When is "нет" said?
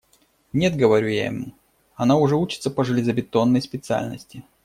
0.51-0.75